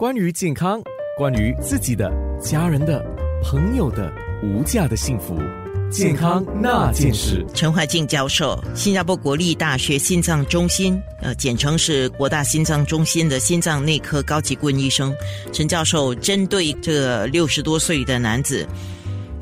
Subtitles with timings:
[0.00, 0.80] 关于健康，
[1.14, 2.10] 关于自己的、
[2.40, 3.04] 家人的、
[3.44, 4.10] 朋友的
[4.42, 5.38] 无价的幸福，
[5.90, 7.44] 健康那件事。
[7.52, 15.14] 陈怀静教授，新加坡国立大学心脏中心，呃，简称是国大心脏中心的心脏内科高级顾问医生。
[15.52, 18.66] 陈教授针对这个六十多岁的男子，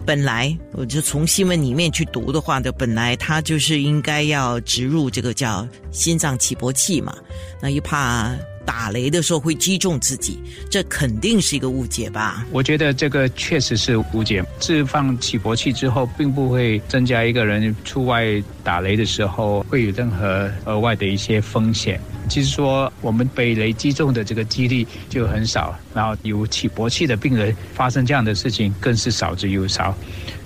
[0.04, 7.16] 本来我就从新闻里面去读的话呢，本来他就是应该要植入这个叫心脏起搏器嘛，
[7.62, 8.34] 那又怕。
[8.68, 10.38] 打雷的时候会击中自己，
[10.68, 12.44] 这肯定是一个误解吧？
[12.50, 14.44] 我觉得这个确实是误解。
[14.60, 18.26] 置放起搏器之后，并不会增加一个人出外
[18.62, 21.98] 打雷的时候会有任何额外的一些风险。
[22.28, 29.94] 其实说，我们被雷击中的这个几率就很少，然后有起搏器的病人发生这样的事情更是少之又少。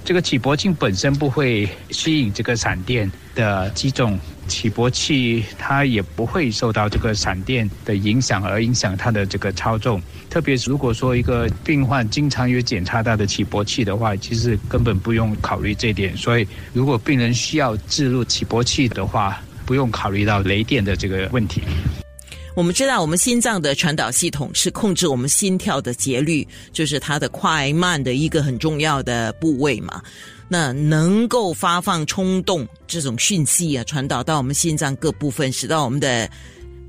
[0.05, 4.18] 这个起搏器本身不会吸引这个闪电的击中。
[4.48, 16.14] 起搏器它也不会受到这个闪电的影响而影响它的这个操纵，特别是如果说一个病患经常有检查到的起搏器的话，其实根本不用考虑这点。
[16.17, 21.62] 所以，如果病人需要置入起搏器的话，不用考虑到雷电的这个问题。
[22.55, 30.02] 我们知道，我们心脏的传导系统是控制我们心跳的节律，就是它的快慢的一个很重要的部位嘛。
[30.48, 36.28] 那能够发放冲动这种讯息啊，传导到我们心脏各部分，使到我们的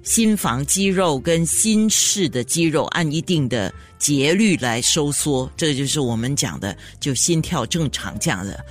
[0.02, 8.66] 心房肌肉跟心室的肌肉按一定的节律来收缩，这就是我们讲的就心跳正常这样的。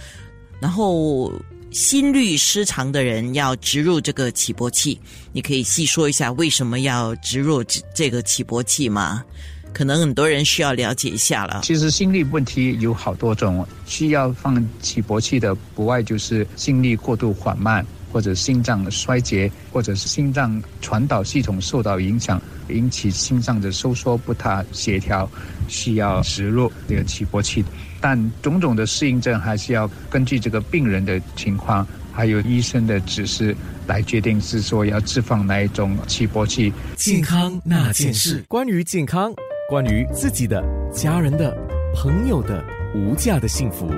[0.61, 1.33] 然后
[1.73, 5.01] 心律失常的人要植入这个起搏器，
[5.33, 9.25] 你可以细说一下为什么要植入这这个起搏器吗？
[9.73, 11.63] 可能很多人需要了解一下了。
[11.63, 25.29] 其实心律问题有好多种，需要放起搏器的不外就是心率过度缓慢，或者心脏衰竭，或者是心脏传导系统受到影响，引起心脏的收缩不太协调，
[25.69, 27.65] 需要植入这个起搏器。
[28.01, 36.73] 但种种的适应症还是要根据这个病人的情况，还有医生的指示来决定，是说要置放哪一种起搏器。
[36.97, 39.33] 健康那件事，关于健康。
[39.69, 41.57] 关于自己的、家人的、
[41.95, 42.63] 朋友的
[42.95, 43.91] 无价的幸福，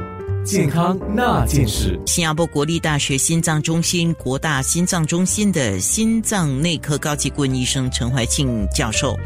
[0.45, 1.99] 健康那件事。
[2.07, 9.19] 新加坡国立大学心脏中心国大心脏中心的心脏内科高级顾问医生陈怀庆教授，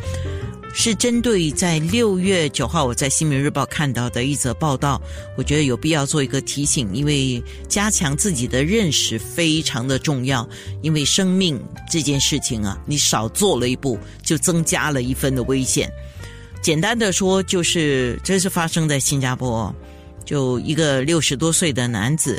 [0.73, 5.03] 是针对在六月九号我在新民日报看到的一则报道，
[5.37, 10.49] 我觉得有必要做一个提醒，因为加强自己的认识非常的重要，
[10.83, 15.91] 因为生命这件事情啊，你少做了一步，就增加了一分的危险。
[16.63, 19.75] 简单的说，就是这是发生在新加坡，
[20.29, 22.39] 就一个六十多岁的男子，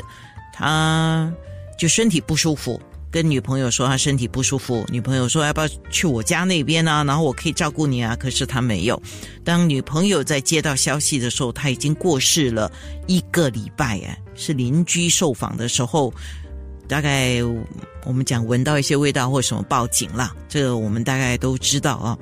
[0.52, 1.28] 他
[1.76, 2.80] 就身体不舒服，
[3.10, 7.02] 跟女朋友说他身体不舒服，女朋友说要不要去我家那边呢？
[7.04, 8.14] 然后我可以照顾你啊。
[8.14, 9.02] 可是他没有。
[9.44, 12.70] 当女朋友在接到消息的时候，他已经过世了
[13.08, 16.14] 一个礼拜哎，是邻居受访的时候。
[16.86, 17.40] 大概
[18.04, 22.18] 我们讲闻到一些味道或什么报警了，这个我们大概都知道啊。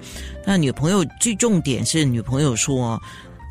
[0.47, 3.01] 那女朋友最重点是女朋友说，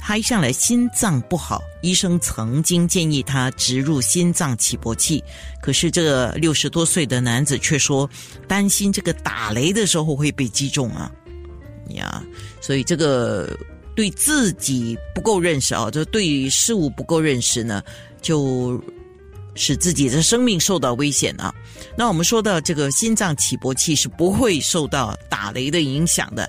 [0.07, 5.22] 拍下来心脏不好，医生曾经建议他植入心脏起搏器，
[5.62, 8.09] 可是这个六十多岁的男子却说
[8.47, 11.12] 担心这个打雷的时候会被击中啊
[11.90, 12.23] 呀，
[12.62, 13.53] 所以这个
[13.97, 17.84] 对自己不够认识啊，就对事物不够认识呢，
[18.22, 18.81] 就。
[19.59, 21.51] 使自己的生命受到危险啊！
[21.97, 26.47] 那我们说的这个心脏起搏器是不会受到打雷的影响的。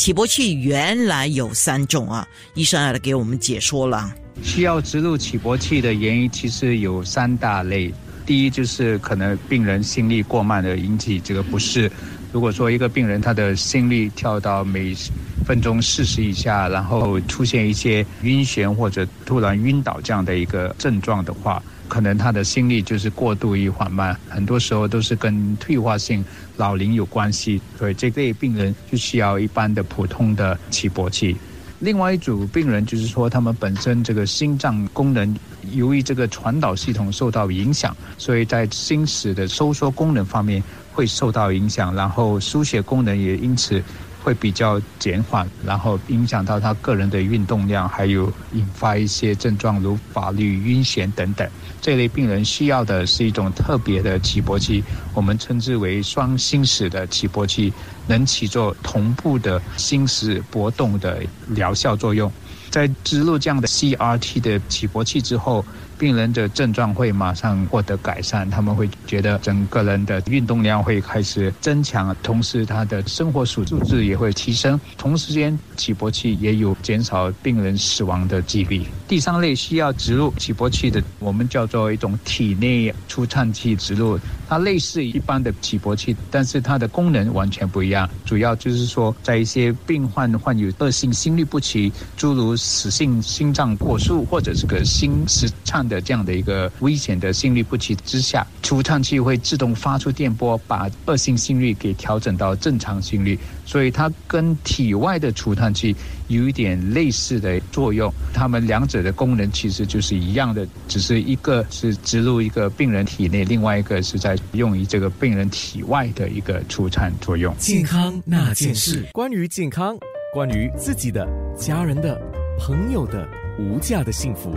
[0.00, 4.10] 起搏器原来有三种啊，医生来给我们解说了。
[4.42, 7.92] 需要植入起搏器的原因其实有三大类。
[8.24, 11.92] 第一就是可能病人心率过慢的引起这个不适。
[12.32, 14.96] 如果说一个病人他的心率跳到每
[15.44, 21.62] 分钟四十以下，然后出现一些晕眩或者突然晕倒这样的一个症状的话。
[21.90, 26.24] 可能他的心率就是过度于缓慢，很多时候都是跟退化性
[26.56, 31.36] 老龄有关系，所以这类病人就需要一般的普通的起搏器。
[31.80, 35.34] 另外一组病人就是说，他们本身这个心脏功能
[35.72, 40.62] 由于这个传导系统受到影响，所以在心室的收缩功能方面
[40.92, 43.82] 会受到影响，然后输血功能也因此。
[44.22, 51.50] 会比较减缓，然后影响到他个人的运动量，还有引发一些症状，如法律晕眩等等。
[51.80, 54.84] 这类病人需要的是一种特别的起搏器，
[55.14, 57.72] 我们称之为双心室的起搏器，
[58.06, 62.30] 能起作同步的心室搏动的疗效作用。
[62.70, 65.66] 在植入这样的 CRT 的起搏器之后，
[66.00, 78.82] 病人的症状会马上获得改善，他们会觉得整个人的运动量会开始增强，同时他的生活素质也会提升，同时间起搏器也有减少病人死亡的几率。
[79.06, 84.18] 第三类需要植入起搏器的，我们叫做一种体内除颤器植入，
[84.48, 95.89] 它类似于一般的起搏器，但是它的功能完全不一样，主要就是说在一些病患患有恶性心律不齐，诸如死性心脏过速或者这个心室颤。
[95.90, 105.94] 的这样的一个危险的心律不齐之下，除颤器会自动发出电波，把恶性心率给调整到正常心率，所以它跟体外的除颤器
[106.28, 108.10] 有一点类似的作用。
[108.32, 117.52] 它们两者的功能其实就是一样的，只是一个是植入一个病人体内，另外一个是在用于这个病人体外的一个除颤作用。
[117.58, 119.98] 健康那件事，关于健康，
[120.32, 121.26] 关于自己的、
[121.58, 122.16] 家人的、
[122.58, 123.28] 朋友的
[123.58, 124.54] 无价的幸福。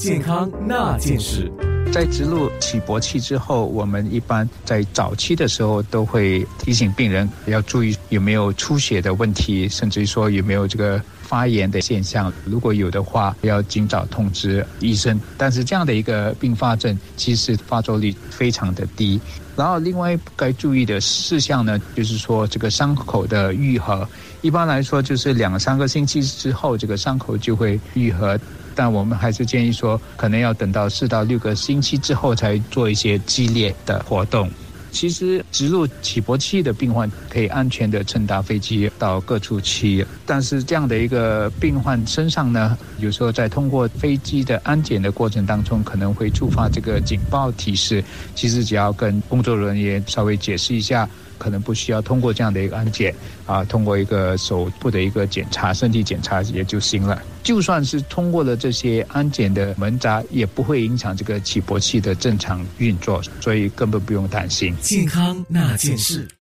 [0.00, 1.52] 健康那件事，
[1.92, 12.32] 在植入起搏器之后，我们一般在早期的时候都会提醒病人要注意有没有出血的问题，甚至于说有没有这个发炎的现象。
[12.46, 15.20] 如果有的话，要尽早通知医生。
[15.36, 19.20] 但是这样的一个并发症，其实发作率非常的低。
[19.54, 24.08] 然后另外该注意的事项呢，就是说这个伤口的愈合，
[24.40, 28.40] 一般来说就是两三个星期之后，这个伤口就会愈合。
[28.80, 34.50] 但我们还是建议说，可能要等到四到六个星期之后才做一些激烈的活动。
[34.90, 48.02] 其实植入起搏器的病患可以安全的乘搭飞机到各处去，但是这样的一个病患身上呢，有时候在通过飞机的安检的过程当中，可能会触发这个警报提示。
[48.34, 51.06] 其实只要跟工作人员稍微解释一下。
[51.40, 53.12] 可能不需要通过这样的一个安检
[53.46, 57.20] 啊，通过一个手部的一个检查、身体检查也就行了。
[57.42, 64.76] 就算是通过了这些安检的门闸，也不会影响这个起搏器的正常运作，所以根本不用担心。
[64.82, 66.28] 健康那件事。